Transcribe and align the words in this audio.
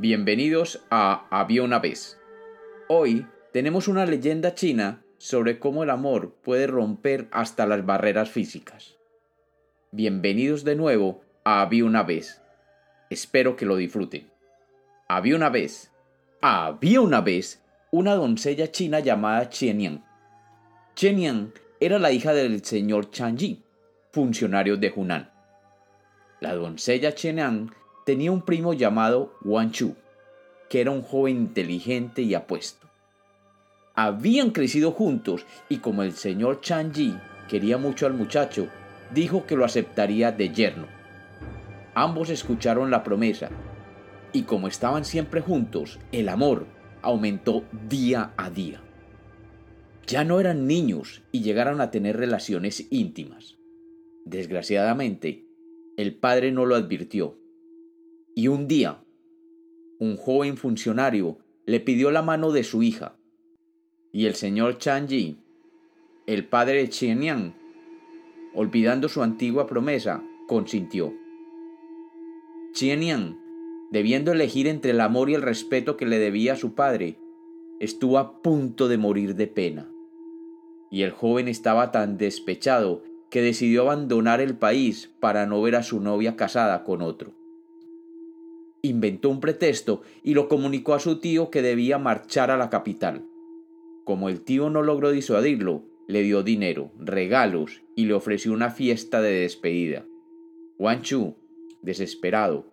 Bienvenidos 0.00 0.84
a 0.90 1.26
Había 1.28 1.64
una 1.64 1.80
vez. 1.80 2.20
Hoy 2.86 3.26
tenemos 3.52 3.88
una 3.88 4.06
leyenda 4.06 4.54
china 4.54 5.02
sobre 5.16 5.58
cómo 5.58 5.82
el 5.82 5.90
amor 5.90 6.36
puede 6.44 6.68
romper 6.68 7.26
hasta 7.32 7.66
las 7.66 7.84
barreras 7.84 8.30
físicas. 8.30 8.96
Bienvenidos 9.90 10.62
de 10.62 10.76
nuevo 10.76 11.22
a 11.42 11.62
Había 11.62 11.84
una 11.84 12.04
vez. 12.04 12.40
Espero 13.10 13.56
que 13.56 13.66
lo 13.66 13.74
disfruten. 13.74 14.30
Había 15.08 15.34
una 15.34 15.48
vez, 15.48 15.90
había 16.40 17.00
una 17.00 17.20
vez, 17.20 17.60
una 17.90 18.14
doncella 18.14 18.70
china 18.70 19.00
llamada 19.00 19.48
Chen 19.48 20.04
Chen 20.94 21.52
era 21.80 21.98
la 21.98 22.12
hija 22.12 22.32
del 22.34 22.64
señor 22.64 23.10
Yi, 23.10 23.64
funcionario 24.12 24.76
de 24.76 24.92
Hunan. 24.94 25.32
La 26.38 26.54
doncella 26.54 27.16
Chen 27.16 27.40
tenía 28.08 28.32
un 28.32 28.40
primo 28.40 28.72
llamado 28.72 29.34
Wang 29.44 29.70
Chu, 29.70 29.94
que 30.70 30.80
era 30.80 30.90
un 30.90 31.02
joven 31.02 31.36
inteligente 31.36 32.22
y 32.22 32.32
apuesto. 32.32 32.88
Habían 33.94 34.50
crecido 34.50 34.92
juntos 34.92 35.44
y 35.68 35.80
como 35.80 36.02
el 36.02 36.12
señor 36.12 36.62
Chan 36.62 36.94
Yi 36.94 37.18
quería 37.50 37.76
mucho 37.76 38.06
al 38.06 38.14
muchacho, 38.14 38.68
dijo 39.12 39.44
que 39.44 39.56
lo 39.56 39.66
aceptaría 39.66 40.32
de 40.32 40.48
yerno. 40.48 40.86
Ambos 41.94 42.30
escucharon 42.30 42.90
la 42.90 43.04
promesa 43.04 43.50
y 44.32 44.44
como 44.44 44.68
estaban 44.68 45.04
siempre 45.04 45.42
juntos, 45.42 45.98
el 46.10 46.30
amor 46.30 46.64
aumentó 47.02 47.64
día 47.90 48.32
a 48.38 48.48
día. 48.48 48.80
Ya 50.06 50.24
no 50.24 50.40
eran 50.40 50.66
niños 50.66 51.20
y 51.30 51.42
llegaron 51.42 51.82
a 51.82 51.90
tener 51.90 52.16
relaciones 52.16 52.86
íntimas. 52.88 53.58
Desgraciadamente, 54.24 55.44
el 55.98 56.14
padre 56.14 56.52
no 56.52 56.64
lo 56.64 56.74
advirtió 56.74 57.36
y 58.38 58.46
un 58.46 58.68
día, 58.68 59.02
un 59.98 60.16
joven 60.16 60.56
funcionario 60.56 61.38
le 61.66 61.80
pidió 61.80 62.12
la 62.12 62.22
mano 62.22 62.52
de 62.52 62.62
su 62.62 62.84
hija, 62.84 63.16
y 64.12 64.26
el 64.26 64.36
señor 64.36 64.78
Chan 64.78 65.08
Yi, 65.08 65.40
el 66.28 66.46
padre 66.46 66.74
de 66.74 66.88
Chen 66.88 67.52
olvidando 68.54 69.08
su 69.08 69.24
antigua 69.24 69.66
promesa, 69.66 70.22
consintió. 70.46 71.12
Chen 72.74 73.36
debiendo 73.90 74.30
elegir 74.30 74.68
entre 74.68 74.92
el 74.92 75.00
amor 75.00 75.30
y 75.30 75.34
el 75.34 75.42
respeto 75.42 75.96
que 75.96 76.06
le 76.06 76.20
debía 76.20 76.52
a 76.52 76.56
su 76.56 76.74
padre, 76.74 77.18
estuvo 77.80 78.18
a 78.18 78.40
punto 78.40 78.86
de 78.86 78.98
morir 78.98 79.34
de 79.34 79.48
pena. 79.48 79.90
Y 80.92 81.02
el 81.02 81.10
joven 81.10 81.48
estaba 81.48 81.90
tan 81.90 82.18
despechado 82.18 83.02
que 83.30 83.42
decidió 83.42 83.82
abandonar 83.82 84.40
el 84.40 84.56
país 84.56 85.10
para 85.18 85.44
no 85.44 85.60
ver 85.60 85.74
a 85.74 85.82
su 85.82 85.98
novia 85.98 86.36
casada 86.36 86.84
con 86.84 87.02
otro 87.02 87.37
inventó 88.82 89.30
un 89.30 89.40
pretexto 89.40 90.02
y 90.22 90.34
lo 90.34 90.48
comunicó 90.48 90.94
a 90.94 91.00
su 91.00 91.20
tío 91.20 91.50
que 91.50 91.62
debía 91.62 91.98
marchar 91.98 92.50
a 92.50 92.56
la 92.56 92.70
capital. 92.70 93.24
Como 94.04 94.28
el 94.28 94.42
tío 94.42 94.70
no 94.70 94.82
logró 94.82 95.10
disuadirlo, 95.10 95.84
le 96.06 96.22
dio 96.22 96.42
dinero, 96.42 96.92
regalos 96.98 97.82
y 97.94 98.06
le 98.06 98.14
ofreció 98.14 98.52
una 98.52 98.70
fiesta 98.70 99.20
de 99.20 99.40
despedida. 99.40 100.06
Wang 100.78 101.02
Chu, 101.02 101.34
desesperado, 101.82 102.72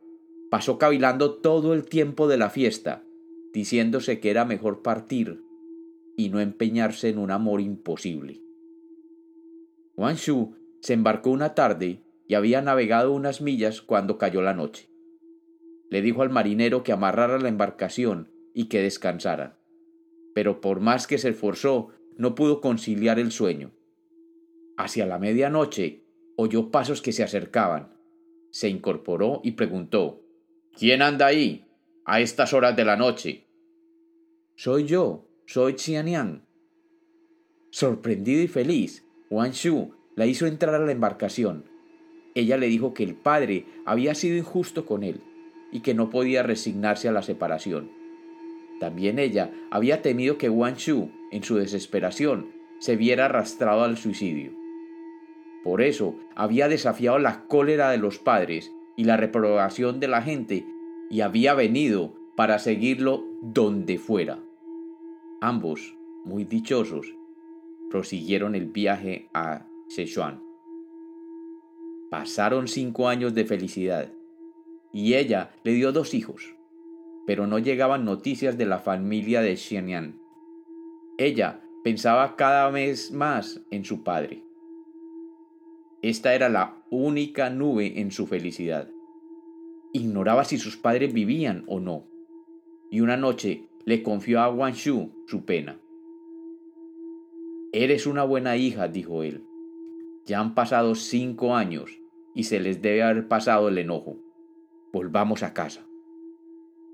pasó 0.49 0.77
cavilando 0.77 1.35
todo 1.35 1.73
el 1.73 1.85
tiempo 1.85 2.27
de 2.27 2.37
la 2.37 2.49
fiesta, 2.49 3.03
diciéndose 3.51 4.19
que 4.19 4.29
era 4.29 4.45
mejor 4.45 4.81
partir 4.81 5.41
y 6.15 6.29
no 6.29 6.39
empeñarse 6.39 7.09
en 7.09 7.17
un 7.17 7.31
amor 7.31 7.59
imposible. 7.59 8.41
Wang 9.97 10.15
Shu 10.15 10.55
se 10.79 10.93
embarcó 10.93 11.31
una 11.31 11.55
tarde 11.55 12.03
y 12.27 12.35
había 12.35 12.61
navegado 12.61 13.11
unas 13.11 13.41
millas 13.41 13.81
cuando 13.81 14.17
cayó 14.17 14.41
la 14.41 14.53
noche 14.53 14.94
le 15.89 16.01
dijo 16.01 16.21
al 16.21 16.29
marinero 16.29 16.83
que 16.83 16.91
amarrara 16.91 17.39
la 17.39 17.49
embarcación 17.49 18.31
y 18.53 18.65
que 18.65 18.81
descansara. 18.81 19.59
Pero 20.33 20.61
por 20.61 20.79
más 20.79 21.07
que 21.07 21.17
se 21.17 21.29
esforzó, 21.29 21.89
no 22.17 22.35
pudo 22.35 22.61
conciliar 22.61 23.19
el 23.19 23.31
sueño. 23.31 23.71
Hacia 24.77 25.05
la 25.05 25.19
medianoche 25.19 26.03
oyó 26.35 26.71
pasos 26.71 27.01
que 27.01 27.11
se 27.11 27.23
acercaban. 27.23 27.93
Se 28.51 28.69
incorporó 28.69 29.41
y 29.43 29.51
preguntó 29.51 30.23
¿Quién 30.77 31.01
anda 31.01 31.27
ahí? 31.27 31.65
a 32.05 32.21
estas 32.21 32.53
horas 32.53 32.75
de 32.75 32.85
la 32.85 32.95
noche. 32.97 33.47
Soy 34.55 34.85
yo, 34.85 35.27
soy 35.47 35.73
Xianyang. 35.73 36.45
Sorprendido 37.71 38.43
y 38.43 38.47
feliz, 38.47 39.03
Wang 39.29 39.53
Shu 39.53 39.95
la 40.15 40.27
hizo 40.27 40.45
entrar 40.45 40.75
a 40.75 40.85
la 40.85 40.91
embarcación. 40.91 41.65
Ella 42.35 42.57
le 42.57 42.67
dijo 42.67 42.93
que 42.93 43.03
el 43.03 43.15
padre 43.15 43.65
había 43.85 44.13
sido 44.13 44.37
injusto 44.37 44.85
con 44.85 45.03
él 45.03 45.21
y 45.75 45.81
que 45.81 45.93
no 45.93 46.09
podía 46.09 46.41
resignarse 46.41 47.09
a 47.09 47.11
la 47.11 47.21
separación. 47.21 47.91
También 48.79 49.19
ella 49.19 49.51
había 49.69 50.01
temido 50.01 50.37
que 50.37 50.49
Wang 50.49 50.77
Shu, 50.77 51.09
en 51.31 51.43
su 51.43 51.57
desesperación, 51.57 52.47
se 52.79 52.95
viera 52.95 53.25
arrastrado 53.25 53.83
al 53.83 53.97
suicidio. 53.97 54.53
Por 55.65 55.81
eso 55.81 56.15
había 56.33 56.69
desafiado 56.69 57.19
la 57.19 57.45
cólera 57.47 57.89
de 57.91 57.97
los 57.97 58.19
padres 58.19 58.71
y 58.95 59.03
la 59.03 59.17
reprobación 59.17 59.99
de 59.99 60.07
la 60.07 60.21
gente 60.21 60.65
y 61.09 61.19
había 61.19 61.53
venido 61.55 62.13
para 62.37 62.57
seguirlo 62.57 63.25
donde 63.41 63.97
fuera. 63.97 64.39
Ambos, 65.41 65.97
muy 66.23 66.45
dichosos, 66.45 67.17
prosiguieron 67.89 68.55
el 68.55 68.67
viaje 68.67 69.27
a 69.33 69.67
Sichuan. 69.89 70.41
Pasaron 72.09 72.69
cinco 72.69 73.09
años 73.09 73.33
de 73.33 73.43
felicidad 73.43 74.13
y 74.95 75.15
ella 75.15 75.51
le 75.65 75.73
dio 75.73 75.91
dos 75.91 76.13
hijos, 76.13 76.55
pero 77.27 77.47
no 77.47 77.59
llegaban 77.59 78.05
noticias 78.05 78.57
de 78.57 78.65
la 78.65 78.79
familia 78.79 79.41
de 79.41 79.57
Xianyan. 79.57 80.21
Ella 81.17 81.59
pensaba 81.83 82.37
cada 82.37 82.69
vez 82.69 83.11
más 83.11 83.59
en 83.71 83.83
su 83.83 84.05
padre. 84.05 84.45
Esta 86.01 86.33
era 86.33 86.47
la 86.47 86.81
única 86.89 87.49
nube 87.49 87.99
en 87.99 88.11
su 88.11 88.25
felicidad. 88.25 88.89
Ignoraba 89.91 90.45
si 90.45 90.57
sus 90.57 90.77
padres 90.77 91.11
vivían 91.11 91.65
o 91.67 91.81
no, 91.81 92.07
y 92.89 93.01
una 93.01 93.17
noche 93.17 93.67
le 93.83 94.01
confió 94.01 94.39
a 94.39 94.49
Wang 94.49 94.75
Shu 94.75 95.11
su 95.27 95.43
pena. 95.43 95.77
Eres 97.73 98.07
una 98.07 98.23
buena 98.23 98.55
hija, 98.55 98.87
dijo 98.87 99.23
él. 99.23 99.43
Ya 100.25 100.39
han 100.39 100.55
pasado 100.55 100.95
cinco 100.95 101.53
años 101.53 101.99
y 102.33 102.45
se 102.45 102.61
les 102.61 102.81
debe 102.81 103.03
haber 103.03 103.27
pasado 103.27 103.67
el 103.67 103.77
enojo 103.77 104.24
volvamos 104.95 105.43
a 105.43 105.53
casa. 105.53 105.85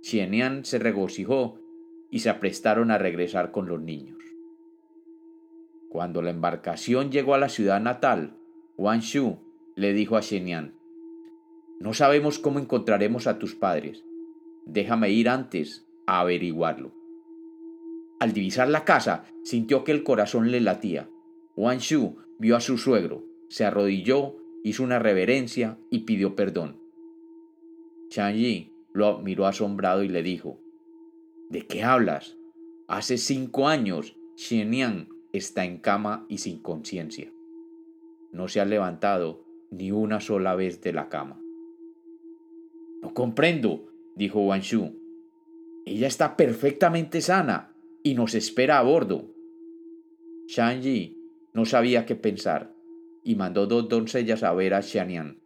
Xienian 0.02 0.66
se 0.66 0.80
regocijó 0.80 1.60
y 2.10 2.22
se 2.22 2.32
aprestaron 2.32 2.90
a 2.90 2.98
regresar 2.98 3.52
con 3.52 3.68
los 3.68 3.80
niños. 3.80 4.18
Cuando 5.88 6.24
la 6.24 6.32
embarcación 6.32 7.12
llegó 7.12 7.36
a 7.36 7.38
la 7.38 7.48
ciudad 7.48 7.80
natal, 7.80 8.40
Wang 8.76 9.02
Shu 9.02 9.38
le 9.76 9.94
dijo 9.94 10.18
a 10.18 10.24
Xienian, 10.24 10.74
No 11.80 11.94
sabemos 11.94 12.40
cómo 12.40 12.58
encontraremos 12.58 13.28
a 13.28 13.38
tus 13.38 13.54
padres. 13.54 14.04
Déjame 14.66 15.12
ir 15.12 15.30
antes 15.30 15.86
a 16.08 16.22
averiguarlo. 16.22 16.94
Al 18.20 18.34
divisar 18.34 18.68
la 18.68 18.84
casa, 18.84 19.26
sintió 19.44 19.84
que 19.84 19.92
el 19.92 20.02
corazón 20.02 20.50
le 20.50 20.60
latía. 20.60 21.08
Wang 21.56 21.78
Shu 21.78 22.16
vio 22.40 22.56
a 22.56 22.62
su 22.62 22.80
suegro, 22.80 23.26
se 23.48 23.64
arrodilló, 23.64 24.38
hizo 24.64 24.82
una 24.82 24.98
reverencia 24.98 25.78
y 25.92 26.00
pidió 26.00 26.36
perdón. 26.36 26.81
Chang 28.12 28.36
Yi 28.36 28.74
lo 28.92 29.20
miró 29.20 29.48
asombrado 29.48 30.04
y 30.04 30.10
le 30.10 30.22
dijo, 30.22 30.60
¿De 31.50 31.66
qué 31.66 31.84
hablas? 31.84 32.38
Hace 32.90 33.18
cinco 33.18 33.70
años 33.70 34.18
Xianyang 34.36 35.08
está 35.32 35.64
en 35.64 35.78
cama 35.78 36.26
y 36.28 36.40
sin 36.40 36.60
conciencia. 36.62 37.32
No 38.34 38.50
se 38.50 38.60
ha 38.60 38.66
levantado 38.66 39.46
ni 39.70 39.94
una 39.94 40.20
sola 40.20 40.56
vez 40.56 40.82
de 40.82 40.92
la 40.92 41.08
cama. 41.08 41.42
No 43.02 43.14
comprendo, 43.14 43.88
dijo 44.18 44.42
Wang 44.42 44.62
Shu. 44.62 44.94
Ella 45.86 46.08
está 46.08 46.36
perfectamente 46.36 47.22
sana 47.22 47.74
y 48.04 48.16
nos 48.16 48.36
espera 48.36 48.80
a 48.80 48.84
bordo. 48.84 49.34
Shang 50.48 50.82
Yi 50.82 51.18
no 51.54 51.64
sabía 51.64 52.06
qué 52.06 52.18
pensar 52.18 52.76
y 53.24 53.36
mandó 53.36 53.68
dos 53.68 53.88
doncellas 53.88 54.44
a 54.44 54.52
ver 54.52 54.74
a 54.74 54.82
Xianyang. 54.82 55.41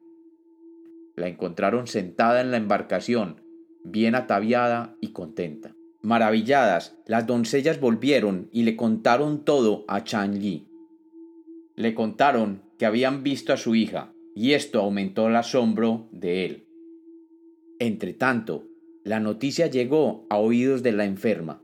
La 1.15 1.27
encontraron 1.27 1.87
sentada 1.87 2.41
en 2.41 2.51
la 2.51 2.57
embarcación, 2.57 3.41
bien 3.83 4.15
ataviada 4.15 4.97
y 4.99 5.09
contenta. 5.09 5.75
Maravilladas, 6.01 6.97
las 7.07 7.25
doncellas 7.25 7.79
volvieron 7.79 8.49
y 8.51 8.63
le 8.63 8.75
contaron 8.75 9.43
todo 9.43 9.85
a 9.87 10.03
Chang 10.03 10.37
Yi. 10.37 10.67
Le 11.75 11.95
contaron 11.95 12.61
que 12.77 12.85
habían 12.85 13.23
visto 13.23 13.53
a 13.53 13.57
su 13.57 13.75
hija, 13.75 14.13
y 14.35 14.53
esto 14.53 14.81
aumentó 14.81 15.27
el 15.27 15.35
asombro 15.35 16.09
de 16.11 16.45
él. 16.45 16.67
Entretanto, 17.79 18.67
la 19.03 19.19
noticia 19.19 19.67
llegó 19.67 20.25
a 20.29 20.37
oídos 20.37 20.83
de 20.83 20.91
la 20.91 21.05
enferma, 21.05 21.63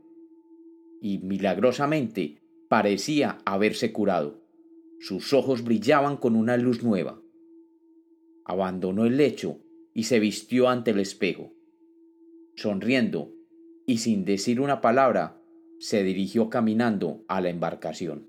y 1.00 1.18
milagrosamente 1.18 2.38
parecía 2.68 3.38
haberse 3.44 3.92
curado. 3.92 4.40
Sus 5.00 5.32
ojos 5.32 5.62
brillaban 5.62 6.16
con 6.16 6.36
una 6.36 6.56
luz 6.56 6.82
nueva 6.82 7.22
abandonó 8.44 9.04
el 9.06 9.16
lecho 9.16 9.58
y 9.94 10.04
se 10.04 10.20
vistió 10.20 10.68
ante 10.68 10.90
el 10.92 11.00
espejo. 11.00 11.52
sonriendo, 12.54 13.32
y 13.86 13.98
sin 13.98 14.24
decir 14.24 14.60
una 14.60 14.80
palabra, 14.80 15.42
se 15.78 16.02
dirigió 16.04 16.50
caminando 16.50 17.24
a 17.28 17.40
la 17.40 17.48
embarcación. 17.48 18.28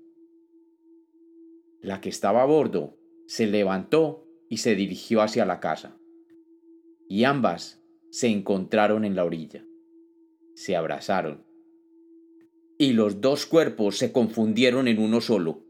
La 1.80 2.00
que 2.00 2.08
estaba 2.08 2.42
a 2.42 2.46
bordo 2.46 2.96
se 3.26 3.46
levantó 3.46 4.26
y 4.48 4.56
se 4.56 4.74
dirigió 4.74 5.20
hacia 5.20 5.44
la 5.44 5.60
casa. 5.60 5.98
Y 7.08 7.24
ambas 7.24 7.82
se 8.10 8.28
encontraron 8.28 9.04
en 9.04 9.14
la 9.14 9.24
orilla. 9.24 9.64
Se 10.54 10.74
abrazaron. 10.74 11.44
Y 12.78 12.92
los 12.92 13.20
dos 13.20 13.46
cuerpos 13.46 13.98
se 13.98 14.12
confundieron 14.12 14.88
en 14.88 14.98
uno 14.98 15.20
solo. 15.20 15.64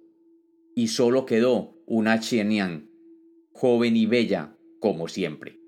Y 0.75 0.89
solo 0.89 1.27
quedó 1.27 1.75
una 1.87 2.21
Xianyang, 2.21 2.89
joven 3.55 3.97
y 3.97 4.05
bella 4.07 4.57
como 4.81 5.09
siempre. 5.09 5.61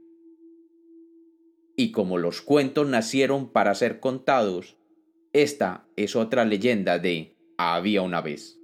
Y 1.76 1.92
como 1.92 2.18
los 2.18 2.42
cuentos 2.42 2.88
nacieron 2.88 3.50
para 3.50 3.74
ser 3.74 4.00
contados, 4.00 4.76
esta 5.32 5.86
es 5.96 6.16
otra 6.16 6.44
leyenda 6.44 6.98
de 6.98 7.36
Había 7.56 8.02
una 8.02 8.20
vez. 8.20 8.55